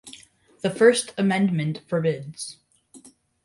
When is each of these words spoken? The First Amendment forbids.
The 0.61 0.71
First 0.71 1.13
Amendment 1.15 1.81
forbids. 1.87 2.57